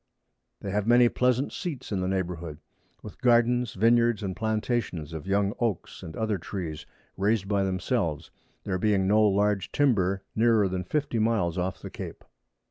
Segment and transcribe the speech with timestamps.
[0.61, 2.57] They have many pleasant Seats in the Neighbourhood,
[3.03, 8.31] with Gardens, Vineyards, and Plantations of young Oaks, and other Trees raised by themselves;
[8.63, 12.23] there being no large Timber nearer than 50 Miles off the Cape.